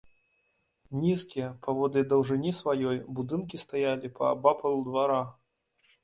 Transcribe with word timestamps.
Нізкія, 1.01 1.49
паводле 1.65 2.01
даўжыні 2.13 2.53
сваёй, 2.59 2.97
будынкі 3.19 3.59
стаялі 3.65 4.11
паабапал 4.17 4.79
двара. 4.89 5.19